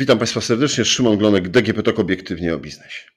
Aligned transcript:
Witam 0.00 0.18
Państwa 0.18 0.40
serdecznie. 0.40 0.84
Szymon 0.84 1.18
Glonek, 1.18 1.48
DGP 1.48 1.82
TOK 1.82 1.98
obiektywnie 1.98 2.54
o 2.54 2.58
biznesie. 2.58 3.08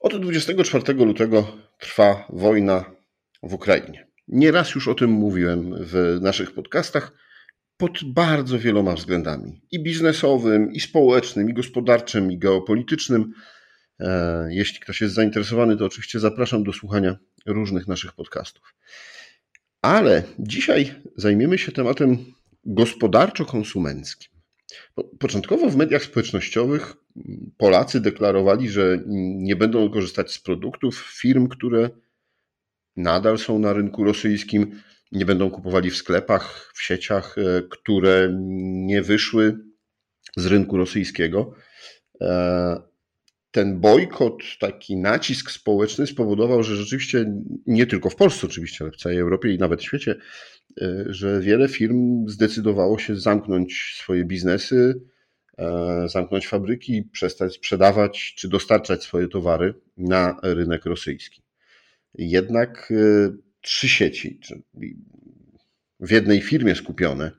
Od 0.00 0.22
24 0.22 0.94
lutego 0.94 1.56
trwa 1.78 2.26
wojna 2.30 2.84
w 3.42 3.54
Ukrainie. 3.54 4.08
Nieraz 4.28 4.74
już 4.74 4.88
o 4.88 4.94
tym 4.94 5.10
mówiłem 5.10 5.74
w 5.80 6.18
naszych 6.20 6.54
podcastach 6.54 7.12
pod 7.76 7.92
bardzo 8.04 8.58
wieloma 8.58 8.94
względami 8.94 9.62
i 9.70 9.82
biznesowym, 9.82 10.72
i 10.72 10.80
społecznym, 10.80 11.50
i 11.50 11.54
gospodarczym, 11.54 12.32
i 12.32 12.38
geopolitycznym. 12.38 13.32
E, 14.00 14.48
jeśli 14.50 14.80
ktoś 14.80 15.00
jest 15.00 15.14
zainteresowany, 15.14 15.76
to 15.76 15.84
oczywiście 15.84 16.20
zapraszam 16.20 16.64
do 16.64 16.72
słuchania 16.72 17.16
różnych 17.46 17.88
naszych 17.88 18.12
podcastów. 18.12 18.74
Ale 19.82 20.22
dzisiaj 20.38 20.94
zajmiemy 21.16 21.58
się 21.58 21.72
tematem 21.72 22.18
gospodarczo-konsumenckim. 22.64 24.37
Początkowo 25.18 25.70
w 25.70 25.76
mediach 25.76 26.02
społecznościowych 26.02 26.96
Polacy 27.56 28.00
deklarowali, 28.00 28.68
że 28.68 28.98
nie 29.36 29.56
będą 29.56 29.90
korzystać 29.90 30.32
z 30.32 30.38
produktów 30.38 30.96
firm, 31.20 31.48
które 31.48 31.90
nadal 32.96 33.38
są 33.38 33.58
na 33.58 33.72
rynku 33.72 34.04
rosyjskim, 34.04 34.82
nie 35.12 35.26
będą 35.26 35.50
kupowali 35.50 35.90
w 35.90 35.96
sklepach, 35.96 36.72
w 36.74 36.82
sieciach, 36.82 37.38
e, 37.38 37.62
które 37.70 38.36
nie 38.86 39.02
wyszły 39.02 39.58
z 40.36 40.46
rynku 40.46 40.76
rosyjskiego. 40.76 41.54
Ten 43.50 43.80
bojkot, 43.80 44.42
taki 44.60 44.96
nacisk 44.96 45.50
społeczny 45.50 46.06
spowodował, 46.06 46.62
że 46.62 46.76
rzeczywiście 46.76 47.32
nie 47.66 47.86
tylko 47.86 48.10
w 48.10 48.16
Polsce 48.16 48.46
oczywiście, 48.46 48.84
ale 48.84 48.92
w 48.92 48.96
całej 48.96 49.18
Europie 49.18 49.54
i 49.54 49.58
nawet 49.58 49.80
w 49.80 49.84
świecie, 49.84 50.14
e, 50.80 51.04
że 51.06 51.40
wiele 51.40 51.68
firm 51.68 52.28
zdecydowało 52.28 52.98
się 52.98 53.16
zamknąć 53.16 53.94
swoje 53.98 54.24
biznesy, 54.24 55.00
e, 55.58 56.08
zamknąć 56.08 56.48
fabryki, 56.48 57.02
przestać 57.12 57.54
sprzedawać 57.54 58.34
czy 58.38 58.48
dostarczać 58.48 59.02
swoje 59.02 59.28
towary 59.28 59.74
na 59.96 60.36
rynek 60.42 60.84
rosyjski. 60.86 61.42
Jednak 62.14 62.92
e, 62.92 63.30
trzy 63.60 63.88
sieci, 63.88 64.40
w 66.00 66.10
jednej 66.10 66.40
firmie 66.40 66.74
skupione, 66.74 67.30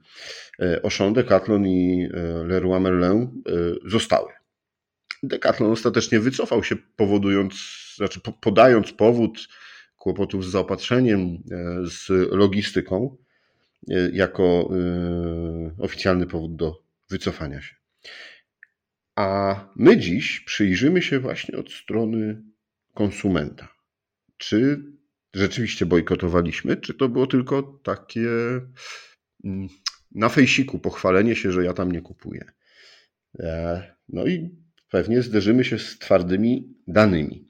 Auchan, 0.84 1.14
Decathlon 1.14 1.68
i 1.68 2.10
Leroy 2.46 2.80
Merlin 2.80 3.44
zostały. 3.86 4.39
Decathlon 5.24 5.72
ostatecznie 5.72 6.20
wycofał 6.20 6.64
się, 6.64 6.76
powodując, 6.96 7.54
znaczy 7.96 8.20
podając 8.42 8.92
powód 8.92 9.48
kłopotów 10.00 10.46
z 10.46 10.50
zaopatrzeniem, 10.50 11.20
e, 11.52 11.86
z 11.86 12.08
logistyką, 12.32 13.18
e, 13.90 14.10
jako 14.14 14.70
e, 14.72 15.84
oficjalny 15.84 16.28
powód 16.28 16.56
do 16.56 16.84
wycofania 17.10 17.62
się. 17.62 17.76
A 19.16 19.56
my 19.76 19.98
dziś 19.98 20.40
przyjrzymy 20.40 21.02
się 21.02 21.20
właśnie 21.20 21.58
od 21.58 21.72
strony 21.72 22.42
konsumenta. 22.94 23.76
Czy 24.38 24.84
rzeczywiście 25.34 25.86
bojkotowaliśmy, 25.86 26.78
czy 26.78 26.94
to 26.94 27.10
było 27.10 27.28
tylko 27.28 27.64
takie 27.84 28.30
mm, 29.44 29.68
na 30.12 30.30
fejsiku 30.30 30.80
pochwalenie 30.80 31.36
się, 31.36 31.52
że 31.52 31.64
ja 31.66 31.74
tam 31.74 31.92
nie 31.92 32.02
kupuję. 32.02 32.52
No 34.10 34.28
i 34.28 34.50
pewnie 34.90 35.22
zderzymy 35.22 35.64
się 35.64 35.80
z 35.80 36.00
twardymi 36.00 36.74
danymi. 36.88 37.48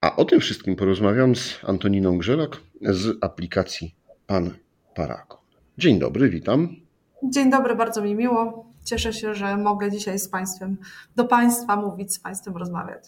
A 0.00 0.16
o 0.16 0.24
tym 0.24 0.40
wszystkim 0.40 0.76
porozmawiam 0.76 1.36
z 1.36 1.58
Antoniną 1.62 2.18
Grzelak 2.18 2.56
z 2.80 3.18
aplikacji 3.20 3.94
Pan 4.26 4.50
Paragon. 4.94 5.38
Dzień 5.78 5.98
dobry, 5.98 6.28
witam. 6.28 6.76
Dzień 7.22 7.50
dobry, 7.50 7.76
bardzo 7.76 8.02
mi 8.02 8.14
miło. 8.14 8.66
Cieszę 8.84 9.12
się, 9.12 9.34
że 9.34 9.56
mogę 9.56 9.90
dzisiaj 9.90 10.18
z 10.18 10.28
Państwem, 10.28 10.76
do 11.16 11.24
Państwa 11.24 11.76
mówić, 11.76 12.14
z 12.14 12.18
Państwem 12.18 12.56
rozmawiać. 12.56 13.04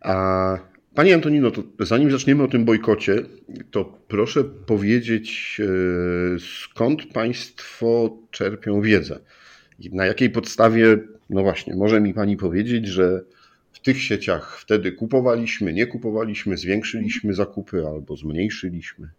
A 0.00 0.58
Pani 0.94 1.12
Antonino, 1.12 1.50
to 1.50 1.62
zanim 1.80 2.10
zaczniemy 2.10 2.42
o 2.42 2.48
tym 2.48 2.64
bojkocie, 2.64 3.22
to 3.70 3.84
proszę 4.08 4.44
powiedzieć, 4.44 5.60
e, 5.60 6.38
skąd 6.64 7.12
Państwo 7.12 8.16
czerpią 8.30 8.80
wiedzę? 8.80 9.20
Na 9.92 10.06
jakiej 10.06 10.30
podstawie 10.30 10.98
no 11.30 11.42
właśnie, 11.42 11.76
może 11.76 12.00
mi 12.00 12.14
Pani 12.14 12.36
powiedzieć, 12.36 12.86
że 12.86 13.20
w 13.72 13.80
tych 13.80 14.02
sieciach 14.02 14.58
wtedy 14.58 14.92
kupowaliśmy, 14.92 15.72
nie 15.72 15.86
kupowaliśmy, 15.86 16.56
zwiększyliśmy 16.56 17.34
zakupy 17.34 17.86
albo 17.86 18.16
zmniejszyliśmy? 18.16 19.10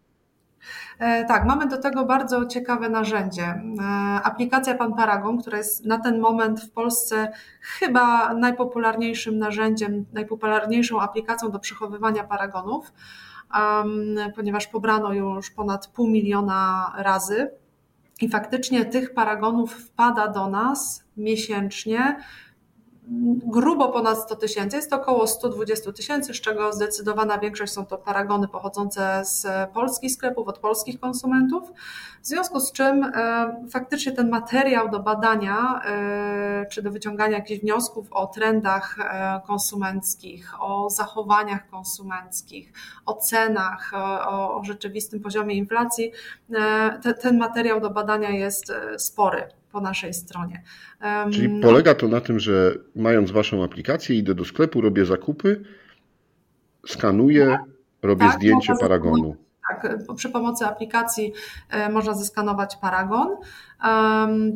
E, 0.98 1.24
tak, 1.24 1.44
mamy 1.44 1.66
do 1.66 1.78
tego 1.78 2.04
bardzo 2.04 2.46
ciekawe 2.46 2.88
narzędzie. 2.88 3.42
E, 3.42 3.62
aplikacja 4.22 4.74
Pan 4.74 4.94
Paragon, 4.94 5.40
która 5.40 5.58
jest 5.58 5.84
na 5.84 5.98
ten 5.98 6.20
moment 6.20 6.60
w 6.60 6.70
Polsce 6.70 7.32
chyba 7.60 8.34
najpopularniejszym 8.34 9.38
narzędziem, 9.38 10.04
najpopularniejszą 10.12 11.00
aplikacją 11.00 11.50
do 11.50 11.58
przechowywania 11.58 12.24
paragonów, 12.24 12.92
ponieważ 14.36 14.66
pobrano 14.66 15.12
już 15.12 15.50
ponad 15.50 15.86
pół 15.86 16.08
miliona 16.08 16.92
razy. 16.98 17.50
I 18.20 18.28
faktycznie 18.28 18.84
tych 18.84 19.14
paragonów 19.14 19.74
wpada 19.74 20.28
do 20.28 20.50
nas 20.50 21.04
miesięcznie 21.16 22.16
grubo 23.46 23.88
ponad 23.88 24.18
100 24.18 24.36
tysięcy, 24.36 24.76
jest 24.76 24.90
to 24.90 24.96
około 24.96 25.26
120 25.26 25.92
tysięcy, 25.92 26.34
z 26.34 26.40
czego 26.40 26.72
zdecydowana 26.72 27.38
większość 27.38 27.72
są 27.72 27.86
to 27.86 27.98
paragony 27.98 28.48
pochodzące 28.48 29.22
z 29.24 29.46
polskich 29.72 30.12
sklepów, 30.12 30.48
od 30.48 30.58
polskich 30.58 31.00
konsumentów. 31.00 31.72
W 32.22 32.26
związku 32.26 32.60
z 32.60 32.72
czym 32.72 33.04
e, 33.04 33.66
faktycznie 33.70 34.12
ten 34.12 34.30
materiał 34.30 34.90
do 34.90 35.00
badania 35.00 35.80
e, 35.84 36.66
czy 36.66 36.82
do 36.82 36.90
wyciągania 36.90 37.36
jakichś 37.36 37.60
wniosków 37.60 38.12
o 38.12 38.26
trendach 38.26 38.96
e, 38.98 39.40
konsumenckich, 39.46 40.62
o 40.62 40.90
zachowaniach 40.90 41.70
konsumenckich, 41.70 42.72
o 43.06 43.14
cenach, 43.14 43.92
o, 43.94 44.56
o 44.56 44.64
rzeczywistym 44.64 45.20
poziomie 45.20 45.54
inflacji, 45.54 46.12
te, 47.02 47.14
ten 47.14 47.38
materiał 47.38 47.80
do 47.80 47.90
badania 47.90 48.30
jest 48.30 48.72
spory 48.98 49.59
po 49.72 49.80
naszej 49.80 50.14
stronie. 50.14 50.62
Czyli 51.32 51.48
no. 51.48 51.68
polega 51.68 51.94
to 51.94 52.08
na 52.08 52.20
tym, 52.20 52.38
że 52.38 52.74
mając 52.96 53.30
Waszą 53.30 53.64
aplikację, 53.64 54.16
idę 54.16 54.34
do 54.34 54.44
sklepu, 54.44 54.80
robię 54.80 55.04
zakupy, 55.04 55.64
skanuję, 56.86 57.58
robię 58.02 58.26
tak, 58.26 58.34
zdjęcie 58.34 58.74
paragonu. 58.80 59.36
Tak, 59.68 59.98
przy 60.16 60.28
pomocy 60.28 60.66
aplikacji 60.66 61.32
e, 61.70 61.88
można 61.88 62.14
zeskanować 62.14 62.76
paragon. 62.76 63.28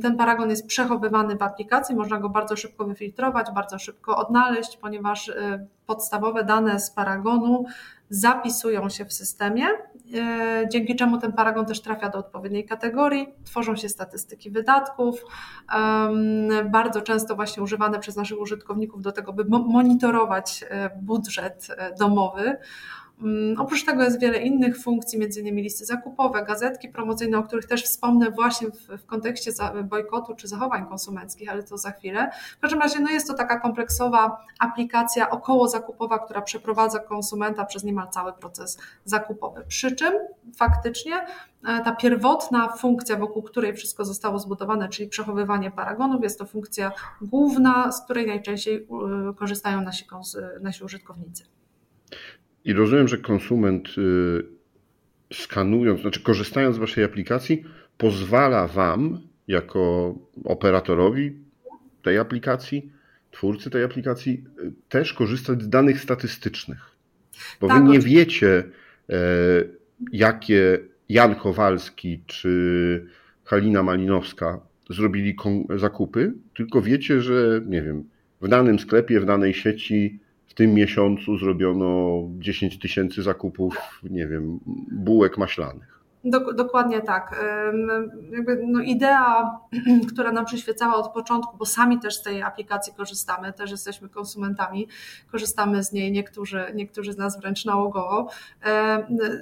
Ten 0.02 0.16
paragon 0.16 0.50
jest 0.50 0.66
przechowywany 0.66 1.36
w 1.36 1.42
aplikacji, 1.42 1.96
można 1.96 2.18
go 2.20 2.28
bardzo 2.28 2.56
szybko 2.56 2.84
wyfiltrować, 2.84 3.46
bardzo 3.54 3.78
szybko 3.78 4.16
odnaleźć, 4.16 4.76
ponieważ 4.76 5.28
e, 5.28 5.66
podstawowe 5.86 6.44
dane 6.44 6.80
z 6.80 6.90
paragonu 6.90 7.64
zapisują 8.10 8.88
się 8.88 9.04
w 9.04 9.12
systemie, 9.12 9.64
e, 10.14 10.68
dzięki 10.72 10.96
czemu 10.96 11.18
ten 11.18 11.32
paragon 11.32 11.66
też 11.66 11.80
trafia 11.80 12.08
do 12.08 12.18
odpowiedniej 12.18 12.64
kategorii, 12.64 13.28
tworzą 13.44 13.76
się 13.76 13.88
statystyki 13.88 14.50
wydatków, 14.50 15.24
bardzo 16.70 17.02
często 17.02 17.36
właśnie 17.36 17.62
używane 17.62 17.98
przez 17.98 18.16
naszych 18.16 18.40
użytkowników 18.40 19.02
do 19.02 19.12
tego, 19.12 19.32
by 19.32 19.44
monitorować 19.44 20.64
budżet 21.02 21.68
domowy. 21.98 22.56
Mm, 23.22 23.60
oprócz 23.60 23.84
tego 23.84 24.02
jest 24.02 24.20
wiele 24.20 24.38
innych 24.38 24.82
funkcji, 24.82 25.18
innymi 25.40 25.62
listy 25.62 25.84
zakupowe, 25.84 26.44
gazetki 26.44 26.88
promocyjne, 26.88 27.38
o 27.38 27.42
których 27.42 27.66
też 27.66 27.84
wspomnę 27.84 28.30
właśnie 28.30 28.68
w, 28.68 29.02
w 29.02 29.06
kontekście 29.06 29.50
bojkotu 29.84 30.34
czy 30.34 30.48
zachowań 30.48 30.86
konsumenckich, 30.88 31.50
ale 31.50 31.62
to 31.62 31.78
za 31.78 31.90
chwilę. 31.90 32.30
W 32.58 32.60
każdym 32.60 32.80
razie 32.80 33.00
no 33.00 33.10
jest 33.10 33.28
to 33.28 33.34
taka 33.34 33.60
kompleksowa 33.60 34.44
aplikacja 34.58 35.30
około 35.30 35.68
zakupowa, 35.68 36.18
która 36.18 36.42
przeprowadza 36.42 36.98
konsumenta 36.98 37.64
przez 37.64 37.84
niemal 37.84 38.08
cały 38.08 38.32
proces 38.32 38.78
zakupowy. 39.04 39.64
Przy 39.68 39.96
czym 39.96 40.12
faktycznie 40.56 41.14
e, 41.14 41.26
ta 41.84 41.96
pierwotna 41.96 42.68
funkcja, 42.68 43.16
wokół 43.16 43.42
której 43.42 43.74
wszystko 43.74 44.04
zostało 44.04 44.38
zbudowane, 44.38 44.88
czyli 44.88 45.08
przechowywanie 45.08 45.70
paragonów, 45.70 46.22
jest 46.22 46.38
to 46.38 46.46
funkcja 46.46 46.92
główna, 47.20 47.92
z 47.92 48.04
której 48.04 48.26
najczęściej 48.26 48.76
e, 49.30 49.34
korzystają 49.34 49.80
nasi, 49.80 50.04
nasi 50.60 50.84
użytkownicy. 50.84 51.44
I 52.64 52.72
rozumiem, 52.72 53.08
że 53.08 53.18
konsument 53.18 53.88
y, 53.98 54.44
skanując, 55.32 56.00
znaczy 56.00 56.22
korzystając 56.22 56.76
z 56.76 56.78
Waszej 56.78 57.04
aplikacji, 57.04 57.64
pozwala 57.98 58.66
Wam, 58.66 59.20
jako 59.48 60.14
operatorowi 60.44 61.32
tej 62.02 62.18
aplikacji, 62.18 62.92
twórcy 63.30 63.70
tej 63.70 63.84
aplikacji, 63.84 64.44
y, 64.62 64.72
też 64.88 65.12
korzystać 65.12 65.62
z 65.62 65.68
danych 65.68 66.00
statystycznych. 66.00 66.94
Bo 67.60 67.68
tak, 67.68 67.82
Wy 67.82 67.88
nie 67.88 68.00
wiecie, 68.00 68.64
e, 69.10 69.14
jakie 70.12 70.78
Jan 71.08 71.34
Kowalski 71.34 72.22
czy 72.26 73.06
Halina 73.44 73.82
Malinowska 73.82 74.60
zrobili 74.90 75.36
zakupy, 75.76 76.34
tylko 76.56 76.82
wiecie, 76.82 77.20
że 77.20 77.60
nie 77.66 77.82
wiem, 77.82 78.04
w 78.40 78.48
danym 78.48 78.78
sklepie, 78.78 79.20
w 79.20 79.24
danej 79.24 79.54
sieci 79.54 80.20
w 80.54 80.56
tym 80.56 80.74
miesiącu 80.74 81.38
zrobiono 81.38 82.20
10 82.38 82.78
tysięcy 82.78 83.22
zakupów, 83.22 84.00
nie 84.10 84.26
wiem, 84.26 84.60
bułek 84.92 85.38
maślanych. 85.38 85.93
Dokładnie 86.54 87.00
tak. 87.00 87.44
Jakby, 88.30 88.62
no, 88.66 88.80
idea, 88.80 89.58
która 90.12 90.32
nam 90.32 90.44
przyświecała 90.44 90.94
od 90.94 91.12
początku, 91.12 91.56
bo 91.56 91.66
sami 91.66 91.98
też 92.00 92.16
z 92.16 92.22
tej 92.22 92.42
aplikacji 92.42 92.94
korzystamy, 92.94 93.52
też 93.52 93.70
jesteśmy 93.70 94.08
konsumentami, 94.08 94.88
korzystamy 95.32 95.84
z 95.84 95.92
niej, 95.92 96.12
niektórzy, 96.12 96.64
niektórzy 96.74 97.12
z 97.12 97.18
nas 97.18 97.40
wręcz 97.40 97.64
nałogowo. 97.64 98.28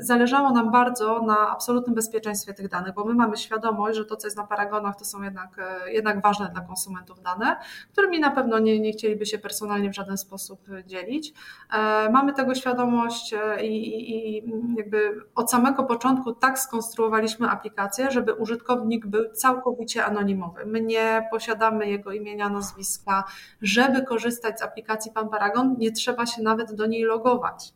Zależało 0.01 0.51
nam 0.51 0.71
bardzo 0.71 1.23
na 1.23 1.51
absolutnym 1.51 1.95
bezpieczeństwie 1.95 2.55
tych 2.55 2.69
danych, 2.69 2.95
bo 2.95 3.05
my 3.05 3.15
mamy 3.15 3.37
świadomość, 3.37 3.97
że 3.97 4.05
to, 4.05 4.17
co 4.17 4.27
jest 4.27 4.37
na 4.37 4.47
paragonach, 4.47 4.97
to 4.97 5.05
są 5.05 5.23
jednak, 5.23 5.59
e, 5.59 5.93
jednak 5.93 6.23
ważne 6.23 6.49
dla 6.53 6.61
konsumentów 6.61 7.23
dane, 7.23 7.57
którymi 7.93 8.21
na 8.21 8.31
pewno 8.31 8.59
nie, 8.59 8.81
nie 8.81 8.93
chcieliby 8.93 9.27
się 9.27 9.39
personalnie 9.39 9.91
w 9.91 9.95
żaden 9.95 10.17
sposób 10.17 10.61
dzielić. 10.87 11.33
E, 11.73 12.11
mamy 12.11 12.33
tego 12.33 12.55
świadomość 12.55 13.35
e, 13.35 13.67
i, 13.67 14.37
i 14.39 14.45
jakby 14.77 15.21
od 15.35 15.51
samego 15.51 15.85
początku 15.85 16.33
tak 16.33 16.59
skonstruowaliśmy 16.73 17.51
aplikację, 17.51 18.11
żeby 18.11 18.35
użytkownik 18.35 19.07
był 19.07 19.33
całkowicie 19.33 20.05
anonimowy. 20.05 20.67
My 20.67 20.81
nie 20.81 21.29
posiadamy 21.31 21.89
jego 21.91 22.13
imienia, 22.13 22.49
nazwiska. 22.49 23.25
Żeby 23.63 24.03
korzystać 24.03 24.59
z 24.59 24.63
aplikacji 24.63 25.13
Pan 25.13 25.29
Paragon, 25.29 25.75
nie 25.79 25.93
trzeba 25.93 26.27
się 26.27 26.43
nawet 26.43 26.75
do 26.75 26.87
niej 26.87 27.03
logować. 27.05 27.73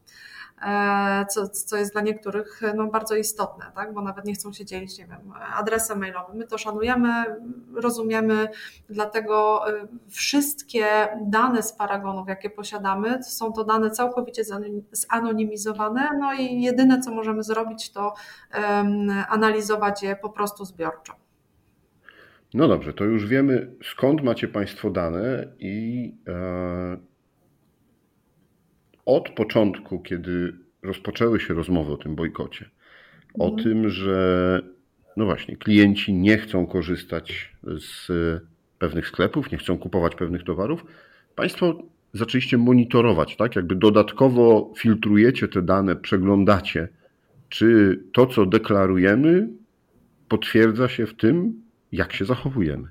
E, 0.67 1.27
co, 1.27 1.49
co 1.49 1.77
jest 1.77 1.93
dla 1.93 2.01
niektórych 2.01 2.61
no, 2.75 2.87
bardzo 2.87 3.17
istotne, 3.17 3.65
tak? 3.75 3.95
bo 3.95 4.03
nawet 4.03 4.25
nie 4.25 4.35
chcą 4.35 4.53
się 4.53 4.65
dzielić, 4.65 4.99
nie 4.99 5.07
wiem, 5.07 5.33
adresem 5.57 5.99
mailowym. 5.99 6.37
My 6.37 6.47
to 6.47 6.59
szanujemy, 6.59 7.09
rozumiemy, 7.75 8.49
dlatego 8.89 9.63
e, 9.69 9.87
wszystkie 10.09 10.87
dane 11.23 11.63
z 11.63 11.73
paragonów, 11.73 12.29
jakie 12.29 12.51
posiadamy, 12.51 13.23
są 13.23 13.53
to 13.53 13.65
dane 13.65 13.91
całkowicie 13.91 14.43
zanonimizowane, 14.93 16.09
no 16.19 16.35
i 16.35 16.63
jedyne, 16.63 17.01
co 17.01 17.11
możemy 17.11 17.43
zrobić, 17.43 17.93
to 17.93 18.15
um, 18.55 19.11
analizować 19.29 20.03
je 20.03 20.17
po 20.17 20.31
prostu 20.31 20.65
zbiorczo. 20.65 21.13
No 22.55 22.69
dobrze, 22.69 22.93
to 22.93 23.05
już 23.05 23.27
wiemy 23.27 23.71
skąd 23.93 24.23
macie 24.23 24.49
Państwo 24.49 24.91
dane 24.91 25.47
i 25.59 26.15
e, 26.29 27.16
od 29.06 29.31
początku, 29.31 30.00
kiedy 30.00 30.53
rozpoczęły 30.82 31.41
się 31.41 31.55
rozmowy 31.55 31.93
o 31.93 31.97
tym 31.97 32.14
bojkocie, 32.14 32.70
o 33.38 33.49
mhm. 33.49 33.62
tym, 33.62 33.88
że 33.88 34.62
no 35.17 35.25
właśnie, 35.25 35.56
klienci 35.56 36.14
nie 36.14 36.38
chcą 36.38 36.67
korzystać 36.67 37.53
z 37.62 38.08
pewnych 38.79 39.08
sklepów, 39.08 39.53
nie 39.53 39.58
chcą 39.58 39.79
kupować 39.79 40.14
pewnych 40.14 40.44
towarów, 40.44 40.85
Państwo 41.35 41.82
zaczęliście 42.12 42.58
monitorować, 42.58 43.37
tak? 43.37 43.56
Jakby 43.56 43.76
dodatkowo 43.76 44.73
filtrujecie 44.76 45.49
te 45.49 45.62
dane, 45.62 45.97
przeglądacie, 45.97 46.88
czy 47.49 48.00
to, 48.12 48.26
co 48.26 48.47
deklarujemy, 48.47 49.49
potwierdza 50.29 50.88
się 50.88 51.06
w 51.06 51.14
tym, 51.14 51.62
jak 51.93 52.12
się 52.12 52.25
zachowujemy. 52.25 52.88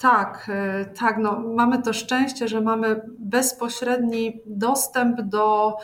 Tak, 0.00 0.46
e, 0.48 0.84
tak. 0.84 1.18
No, 1.18 1.40
mamy 1.40 1.82
to 1.82 1.92
szczęście, 1.92 2.48
że 2.48 2.60
mamy 2.60 3.00
bezpośredni 3.18 4.40
dostęp 4.46 5.20
do 5.20 5.76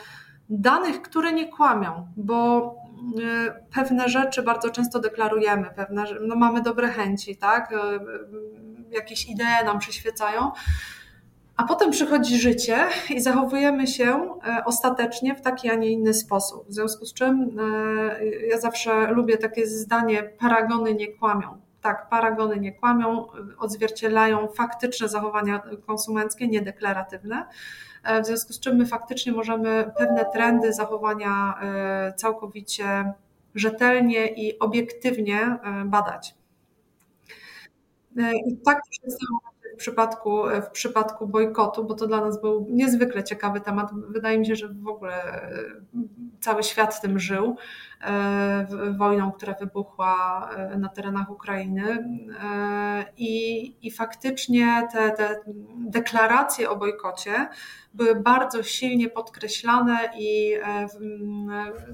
danych, 0.50 1.02
które 1.02 1.32
nie 1.32 1.48
kłamią, 1.48 2.08
bo 2.16 2.74
e, 3.48 3.60
pewne 3.74 4.08
rzeczy 4.08 4.42
bardzo 4.42 4.70
często 4.70 4.98
deklarujemy, 4.98 5.70
pewne, 5.76 6.04
no 6.20 6.36
mamy 6.36 6.62
dobre 6.62 6.88
chęci, 6.88 7.36
tak? 7.36 7.72
E, 7.72 7.76
jakieś 8.90 9.28
idee 9.28 9.64
nam 9.64 9.78
przyświecają, 9.78 10.50
a 11.56 11.64
potem 11.64 11.90
przychodzi 11.90 12.38
życie 12.38 12.78
i 13.10 13.20
zachowujemy 13.20 13.86
się 13.86 14.38
ostatecznie 14.64 15.34
w 15.34 15.40
taki, 15.40 15.70
a 15.70 15.74
nie 15.74 15.90
inny 15.90 16.14
sposób. 16.14 16.68
W 16.68 16.72
związku 16.72 17.06
z 17.06 17.14
czym 17.14 17.56
ja 18.50 18.60
zawsze 18.60 19.06
lubię 19.06 19.36
takie 19.36 19.66
zdanie: 19.66 20.22
paragony 20.22 20.94
nie 20.94 21.12
kłamią 21.12 21.65
tak, 21.86 22.08
paragony 22.08 22.60
nie 22.60 22.72
kłamią, 22.72 23.26
odzwierciedlają 23.58 24.48
faktyczne 24.48 25.08
zachowania 25.08 25.62
konsumenckie, 25.86 26.48
niedeklaratywne. 26.48 27.46
E, 28.04 28.22
w 28.22 28.26
związku 28.26 28.52
z 28.52 28.60
czym 28.60 28.76
my 28.76 28.86
faktycznie 28.86 29.32
możemy 29.32 29.92
pewne 29.98 30.24
trendy 30.32 30.72
zachowania 30.72 31.54
e, 31.62 32.12
całkowicie 32.16 33.12
rzetelnie 33.54 34.26
i 34.26 34.58
obiektywnie 34.58 35.40
e, 35.40 35.58
badać. 35.84 36.34
I 38.46 38.56
tak 38.56 38.80
się 38.90 39.10
stało 39.10 39.40
w 39.74 39.76
przypadku, 39.76 40.42
w 40.62 40.70
przypadku 40.70 41.26
bojkotu, 41.26 41.84
bo 41.84 41.94
to 41.94 42.06
dla 42.06 42.20
nas 42.20 42.40
był 42.40 42.66
niezwykle 42.70 43.24
ciekawy 43.24 43.60
temat. 43.60 43.90
Wydaje 44.08 44.38
mi 44.38 44.46
się, 44.46 44.56
że 44.56 44.68
w 44.68 44.88
ogóle 44.88 45.12
cały 46.40 46.62
świat 46.62 47.00
tym 47.00 47.18
żył. 47.18 47.56
E, 48.00 48.66
wojną, 48.98 49.32
która 49.32 49.54
wybuchła 49.54 50.48
e, 50.56 50.78
na 50.78 50.88
terenach 50.88 51.30
Ukrainy. 51.30 52.08
E, 52.42 53.04
I, 53.16 53.86
i 53.86 53.90
faktycznie 53.90 54.88
te, 54.92 55.10
te 55.10 55.40
deklaracje 55.76 56.70
o 56.70 56.76
bojkocie 56.76 57.48
były 57.94 58.14
bardzo 58.14 58.62
silnie 58.62 59.08
podkreślane 59.08 59.98
i 60.18 60.54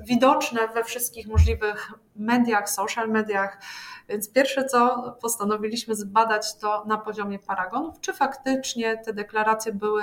widoczne 0.09 0.61
we 0.75 0.85
wszystkich 0.85 1.29
możliwych 1.29 1.93
mediach, 2.17 2.71
social 2.71 3.09
mediach. 3.09 3.59
Więc 4.09 4.33
pierwsze 4.33 4.65
co 4.65 5.13
postanowiliśmy 5.23 5.95
zbadać 5.95 6.59
to 6.59 6.85
na 6.87 6.99
poziomie 6.99 7.39
paragonów, 7.39 8.01
czy 8.01 8.13
faktycznie 8.13 8.99
te 8.99 9.13
deklaracje 9.13 9.73
były 9.73 10.03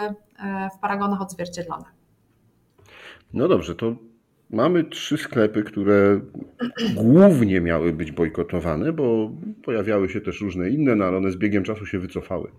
w 0.75 0.79
paragonach 0.81 1.21
odzwierciedlone. 1.21 1.85
No 3.33 3.47
dobrze, 3.47 3.75
to 3.75 3.95
Mamy 4.49 4.83
trzy 4.83 5.17
sklepy, 5.17 5.63
które 5.63 6.21
głównie 6.95 7.61
miały 7.61 7.93
być 7.93 8.11
bojkotowane, 8.11 8.93
bo 8.93 9.31
pojawiały 9.63 10.09
się 10.09 10.21
też 10.21 10.41
różne 10.41 10.69
inne, 10.69 10.95
no 10.95 11.05
ale 11.05 11.17
one 11.17 11.31
z 11.31 11.35
biegiem 11.35 11.63
czasu 11.63 11.85
się 11.85 11.99
wycofały. 11.99 12.51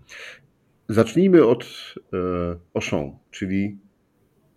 Zacznijmy 0.89 1.45
od 1.45 1.93
e, 2.13 2.17
Auchan, 2.73 3.11
czyli 3.31 3.77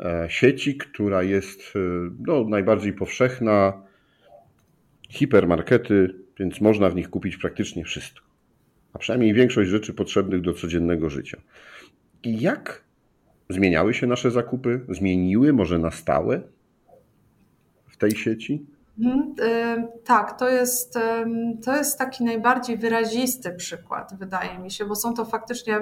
e, 0.01 0.27
sieci, 0.29 0.77
która 0.77 1.23
jest 1.23 1.61
e, 1.77 1.79
no, 2.27 2.45
najbardziej 2.49 2.93
powszechna, 2.93 3.83
hipermarkety, 5.09 6.15
więc 6.39 6.61
można 6.61 6.91
w 6.91 6.95
nich 6.95 7.11
kupić 7.11 7.37
praktycznie 7.37 7.85
wszystko, 7.85 8.27
a 8.93 8.99
przynajmniej 8.99 9.35
większość 9.35 9.71
rzeczy 9.71 9.95
potrzebnych 9.95 10.41
do 10.41 10.53
codziennego 10.53 11.11
życia. 11.11 11.41
I 12.23 12.41
jak 12.41 12.85
zmieniały 13.49 13.95
się 13.95 14.07
nasze 14.07 14.31
zakupy? 14.31 14.81
Zmieniły, 14.89 15.53
może 15.53 15.79
na 15.79 15.91
stałe? 15.91 16.43
Tej 18.09 18.17
sieci? 18.17 18.67
Mhm, 18.99 19.35
tak, 20.05 20.39
to 20.39 20.49
jest, 20.49 20.99
to 21.65 21.77
jest 21.77 21.99
taki 21.99 22.25
najbardziej 22.25 22.79
wyrazisty 22.79 23.53
przykład, 23.53 24.19
wydaje 24.19 24.59
mi 24.59 24.71
się, 24.71 24.85
bo 24.85 24.95
są 24.95 25.15
to 25.15 25.25
faktycznie. 25.25 25.81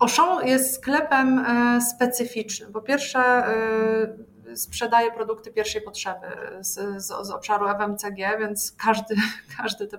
Auchan 0.00 0.46
jest 0.46 0.74
sklepem 0.74 1.44
specyficznym. 1.80 2.72
Po 2.72 2.80
pierwsze, 2.80 3.44
sprzedaje 4.54 5.12
produkty 5.12 5.50
pierwszej 5.50 5.82
potrzeby 5.82 6.26
z, 6.60 7.04
z, 7.04 7.06
z, 7.06 7.30
obszaru 7.30 7.66
FMCG, 7.68 8.38
więc 8.38 8.72
każdy, 8.72 9.14
każdy 9.58 9.86
te 9.86 9.98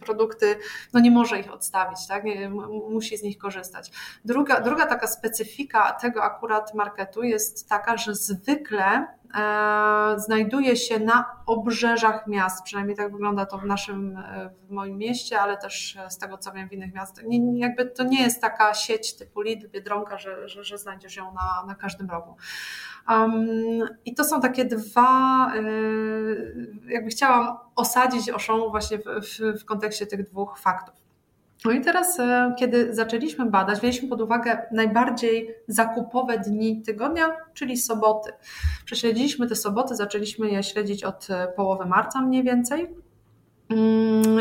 produkty 0.00 0.56
no 0.92 1.00
nie 1.00 1.10
może 1.10 1.40
ich 1.40 1.52
odstawić, 1.52 2.06
tak? 2.08 2.24
Nie, 2.24 2.50
musi 2.90 3.18
z 3.18 3.22
nich 3.22 3.38
korzystać. 3.38 3.90
Druga, 4.24 4.60
druga 4.60 4.86
taka 4.86 5.06
specyfika 5.06 5.92
tego 5.92 6.22
akurat 6.22 6.74
marketu 6.74 7.22
jest 7.22 7.68
taka, 7.68 7.96
że 7.96 8.14
zwykle 8.14 9.06
znajduje 10.16 10.76
się 10.76 10.98
na 10.98 11.24
obrzeżach 11.46 12.26
miast, 12.26 12.64
przynajmniej 12.64 12.96
tak 12.96 13.12
wygląda 13.12 13.46
to 13.46 13.58
w 13.58 13.64
naszym, 13.64 14.16
e, 14.16 14.50
w 14.68 14.70
moim 14.70 14.98
mieście, 14.98 15.40
ale 15.40 15.56
też 15.56 15.98
z 16.08 16.18
tego 16.18 16.38
co 16.38 16.52
wiem 16.52 16.68
w 16.68 16.72
innych 16.72 16.94
miastach. 16.94 17.24
Nie, 17.24 17.58
jakby 17.58 17.86
to 17.86 18.04
nie 18.04 18.22
jest 18.22 18.40
taka 18.40 18.74
sieć 18.74 19.16
typu 19.16 19.40
Lidl, 19.40 19.68
Biedronka, 19.68 20.18
że, 20.18 20.48
że, 20.48 20.64
że 20.64 20.78
znajdziesz 20.78 21.16
ją 21.16 21.34
na, 21.34 21.64
na 21.66 21.74
każdym 21.74 22.10
rogu. 22.10 22.36
Um, 23.08 23.40
I 24.04 24.14
to 24.14 24.24
są 24.24 24.40
takie 24.40 24.64
dwa, 24.64 25.52
jakby 26.88 27.10
chciałam 27.10 27.58
osadzić 27.76 28.30
Oszą 28.30 28.70
właśnie 28.70 28.98
w, 28.98 29.02
w, 29.04 29.60
w 29.60 29.64
kontekście 29.64 30.06
tych 30.06 30.30
dwóch 30.30 30.58
faktów. 30.58 31.05
No 31.66 31.72
i 31.72 31.80
teraz, 31.80 32.20
e, 32.20 32.54
kiedy 32.58 32.94
zaczęliśmy 32.94 33.46
badać, 33.46 33.78
wzięliśmy 33.78 34.08
pod 34.08 34.20
uwagę 34.20 34.62
najbardziej 34.72 35.54
zakupowe 35.68 36.38
dni 36.38 36.82
tygodnia, 36.82 37.36
czyli 37.54 37.76
soboty. 37.76 38.32
Prześledziliśmy 38.84 39.46
te 39.48 39.54
soboty, 39.56 39.96
zaczęliśmy 39.96 40.48
je 40.48 40.62
śledzić 40.62 41.04
od 41.04 41.30
e, 41.30 41.48
połowy 41.56 41.86
marca 41.86 42.20
mniej 42.20 42.42
więcej. 42.42 42.94
Mm, 43.68 44.40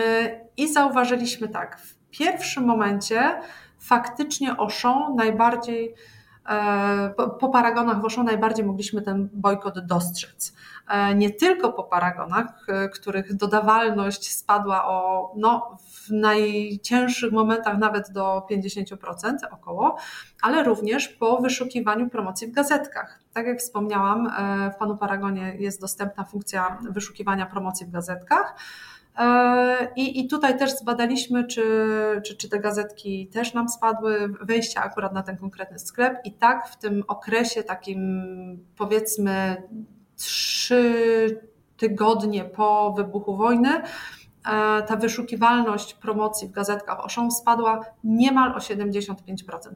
I 0.58 0.74
zauważyliśmy 0.74 1.48
tak, 1.48 1.80
w 1.80 1.96
pierwszym 2.10 2.64
momencie 2.64 3.40
faktycznie 3.80 4.52
Auchan 4.52 5.16
najbardziej 5.16 5.96
po, 7.40 7.50
paragonach 7.50 8.02
w 8.02 8.04
Auchan 8.04 8.26
najbardziej 8.26 8.66
mogliśmy 8.66 9.02
ten 9.02 9.30
bojkot 9.34 9.86
dostrzec. 9.86 10.54
Nie 11.16 11.30
tylko 11.30 11.74
po 11.74 11.84
paragonach, 11.84 12.66
których 12.94 13.36
dodawalność 13.36 14.32
spadła 14.32 14.88
o, 14.88 15.32
no, 15.38 15.78
w 16.08 16.12
najcięższych 16.12 17.32
momentach 17.32 17.78
nawet 17.78 18.12
do 18.12 18.48
50% 18.52 19.36
około, 19.52 19.98
ale 20.42 20.64
również 20.64 21.08
po 21.08 21.42
wyszukiwaniu 21.42 22.10
promocji 22.10 22.48
w 22.48 22.52
gazetkach. 22.52 23.20
Tak 23.34 23.48
jak 23.48 23.60
wspomniałam, 23.60 24.32
w 24.76 24.76
Panu 24.76 24.98
Paragonie 24.98 25.56
jest 25.60 25.82
dostępna 25.82 26.24
funkcja 26.24 26.78
wyszukiwania 26.90 27.46
promocji 27.46 27.86
w 27.86 27.92
gazetkach. 27.92 28.56
E, 29.18 29.88
I, 29.96 30.20
I 30.20 30.28
tutaj 30.28 30.58
też 30.58 30.72
zbadaliśmy, 30.72 31.48
czy, 31.48 31.64
czy, 32.26 32.38
czy 32.38 32.50
te 32.50 32.60
gazetki 32.60 33.28
też 33.28 33.54
nam 33.54 33.70
spadły, 33.70 34.34
wejścia 34.42 34.84
akurat 34.84 35.14
na 35.14 35.24
ten 35.24 35.38
konkretny 35.38 35.80
sklep. 35.80 36.18
I 36.24 36.34
tak 36.34 36.68
w 36.68 36.78
tym 36.78 37.04
okresie 37.08 37.64
takim 37.64 38.00
powiedzmy 38.78 39.64
trzy 40.16 41.42
tygodnie 41.78 42.46
po 42.46 42.94
wybuchu 42.98 43.38
wojny, 43.38 43.70
E, 43.70 44.25
ta 44.88 44.96
wyszukiwalność 44.96 45.94
promocji 45.94 46.48
w 46.48 46.52
gazetkach 46.52 47.00
Auchan 47.00 47.32
spadła 47.32 47.86
niemal 48.04 48.52
o 48.52 48.58
75%. 48.58 49.16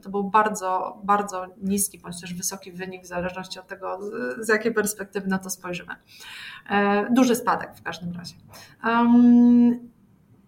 To 0.02 0.10
był 0.10 0.24
bardzo, 0.24 0.98
bardzo 1.04 1.46
niski 1.62 1.98
bądź 1.98 2.20
też 2.20 2.34
wysoki 2.34 2.72
wynik 2.72 3.02
w 3.02 3.06
zależności 3.06 3.58
od 3.58 3.66
tego, 3.66 3.98
z 4.38 4.48
jakiej 4.48 4.74
perspektywy 4.74 5.28
na 5.28 5.38
to 5.38 5.50
spojrzymy. 5.50 5.94
E, 6.70 7.06
duży 7.10 7.36
spadek 7.36 7.70
w 7.76 7.82
każdym 7.82 8.12
razie. 8.12 8.34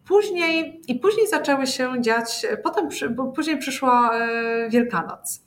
Później, 0.05 0.81
i 0.89 0.95
później 0.95 1.29
zaczęły 1.29 1.67
się 1.67 1.93
dziać, 2.01 2.47
potem 2.63 2.89
później 3.35 3.59
przyszła 3.59 4.19
e, 4.19 4.71
Wielkanoc. 4.71 5.45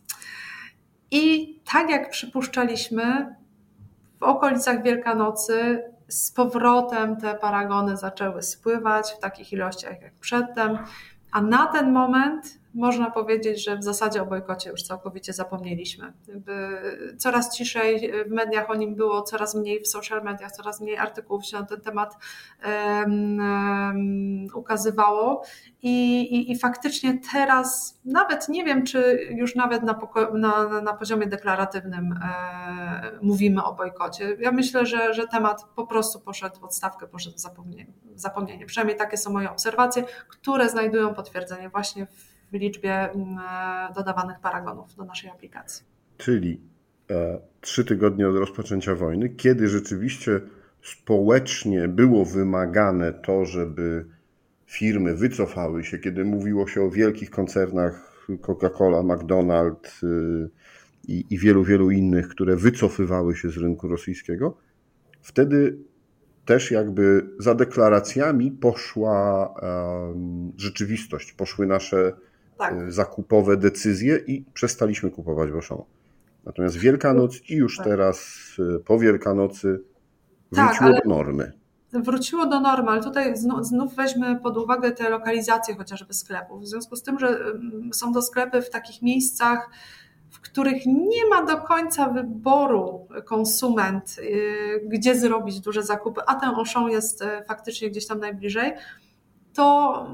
I 1.12 1.56
tak 1.72 1.90
jak 1.90 2.10
przypuszczaliśmy, 2.10 3.36
w 4.20 4.24
okolicach 4.24 4.84
Wielkanocy 4.84 5.84
z 6.08 6.32
powrotem 6.32 7.18
te 7.18 7.36
paragony 7.36 7.98
zaczęły 7.98 8.44
spływać 8.44 9.12
w 9.12 9.20
takich 9.20 9.54
ilościach 9.54 10.02
jak 10.02 10.14
przedtem, 10.14 10.78
a 11.32 11.42
na 11.42 11.68
ten 11.68 11.92
moment 11.92 12.60
można 12.76 13.12
powiedzieć, 13.12 13.64
że 13.64 13.78
w 13.78 13.84
zasadzie 13.84 14.22
o 14.22 14.26
bojkocie 14.26 14.70
już 14.70 14.84
całkowicie 14.84 15.34
zapomnieliśmy. 15.34 16.14
Coraz 17.18 17.58
ciszej 17.58 18.12
w 18.28 18.32
mediach 18.32 18.70
o 18.70 18.76
nim 18.76 18.96
było, 18.96 19.22
coraz 19.22 19.56
mniej 19.56 19.82
w 19.82 19.88
social 19.88 20.24
mediach, 20.24 20.52
coraz 20.52 20.82
mniej 20.82 20.98
artykułów 20.98 21.46
się 21.46 21.60
na 21.60 21.66
ten 21.66 21.82
temat 21.82 22.18
um, 22.66 23.40
um, 23.40 24.48
ukazywało 24.56 25.44
I, 25.82 26.22
i, 26.22 26.52
i, 26.52 26.60
faktycznie 26.60 27.20
teraz 27.34 28.00
nawet 28.06 28.50
nie 28.50 28.64
wiem, 28.64 28.84
czy 28.84 29.28
już 29.30 29.56
nawet 29.56 29.84
na, 29.84 30.00
na, 30.34 30.82
na 30.82 30.94
poziomie 30.94 31.28
deklaratywnym 31.28 32.14
e, 32.14 33.20
mówimy 33.22 33.64
o 33.64 33.74
bojkocie. 33.74 34.38
Ja 34.40 34.52
myślę, 34.52 34.86
że, 34.86 35.14
że 35.14 35.28
temat 35.28 35.66
po 35.76 35.88
prostu 35.88 36.20
poszedł 36.20 36.60
w 36.60 36.64
odstawkę, 36.64 37.08
poszedł 37.08 37.36
w 37.36 37.40
zapomnienie, 37.40 37.94
w 38.06 38.20
zapomnienie. 38.20 38.66
Przynajmniej 38.66 38.98
takie 38.98 39.18
są 39.18 39.34
moje 39.34 39.52
obserwacje, 39.52 40.04
które 40.28 40.70
znajdują 40.70 41.14
potwierdzenie 41.14 41.70
właśnie 41.70 42.06
w 42.06 42.35
w 42.52 42.54
liczbie 42.54 42.94
mm, 42.94 43.38
e, 43.40 43.94
dodawanych 43.94 44.40
paragonów 44.40 44.96
do 44.96 45.06
naszej 45.06 45.30
aplikacji. 45.30 45.86
Czyli 46.18 46.62
e, 47.12 47.40
trzy 47.62 47.86
tygodnie 47.86 48.30
od 48.30 48.36
rozpoczęcia 48.36 48.96
wojny, 48.96 49.30
kiedy 49.30 49.68
rzeczywiście 49.68 50.42
społecznie 50.82 51.88
było 51.88 52.26
wymagane 52.26 53.14
to, 53.14 53.46
żeby 53.46 54.06
firmy 54.66 55.16
wycofały 55.16 55.84
się, 55.84 56.00
kiedy 56.00 56.26
mówiło 56.26 56.68
się 56.68 56.82
o 56.82 56.90
wielkich 56.90 57.30
koncernach 57.30 58.16
Coca-Cola, 58.42 59.04
McDonald's 59.04 60.04
y, 60.04 60.50
i, 61.08 61.26
i 61.30 61.38
wielu, 61.38 61.64
wielu 61.64 61.92
innych, 61.92 62.28
które 62.28 62.56
wycofywały 62.56 63.36
się 63.36 63.50
z 63.50 63.58
rynku 63.58 63.88
rosyjskiego, 63.88 64.58
wtedy 65.22 65.78
też 66.46 66.72
jakby 66.72 67.30
za 67.40 67.56
deklaracjami 67.56 68.52
poszła 68.52 69.54
rzeczywistość, 70.58 71.34
poszły 71.34 71.68
nasze 71.68 72.14
tak. 72.58 72.74
E, 72.74 72.92
zakupowe 72.92 73.58
decyzje 73.58 74.18
i 74.28 74.46
przestaliśmy 74.54 75.12
kupować 75.12 75.52
w 75.52 75.56
Auchan. 75.56 75.78
Natomiast 76.46 76.78
Wielkanoc 76.78 77.50
i 77.50 77.56
już 77.56 77.78
tak. 77.78 77.86
teraz 77.86 78.38
e, 78.76 78.80
po 78.80 79.00
Wielkanocy 79.00 79.84
tak, 80.56 80.68
wróciło 80.68 80.94
tak, 80.94 81.04
do 81.04 81.10
normy. 81.10 81.52
Wróciło 81.94 82.46
do 82.46 82.60
normy, 82.60 82.92
ale 82.92 83.04
tutaj 83.04 83.38
znów, 83.38 83.66
znów 83.66 83.96
weźmy 83.96 84.40
pod 84.40 84.58
uwagę 84.58 84.92
te 84.92 85.10
lokalizacje 85.10 85.76
chociażby 85.76 86.14
sklepów. 86.14 86.62
W 86.62 86.68
związku 86.68 86.96
z 86.96 87.04
tym, 87.04 87.20
że 87.20 87.28
mm, 87.28 87.94
są 87.94 88.14
to 88.14 88.22
sklepy 88.22 88.62
w 88.62 88.70
takich 88.70 89.02
miejscach, 89.02 89.70
w 90.32 90.40
których 90.40 90.86
nie 90.86 91.30
ma 91.30 91.46
do 91.46 91.58
końca 91.58 92.10
wyboru 92.10 93.08
konsument, 93.26 94.16
y, 94.20 94.88
gdzie 94.88 95.16
zrobić 95.20 95.60
duże 95.60 95.84
zakupy, 95.84 96.22
a 96.28 96.36
ten 96.36 96.50
Auchan 96.50 96.90
jest 96.90 97.24
faktycznie 97.48 97.90
gdzieś 97.90 98.08
tam 98.08 98.20
najbliżej, 98.20 98.74
to 99.54 100.08